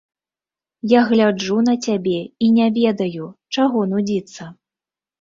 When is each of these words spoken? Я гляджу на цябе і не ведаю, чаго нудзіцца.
Я 0.93 1.01
гляджу 1.11 1.59
на 1.69 1.75
цябе 1.85 2.17
і 2.47 2.51
не 2.57 2.73
ведаю, 2.81 3.31
чаго 3.59 3.89
нудзіцца. 3.97 4.53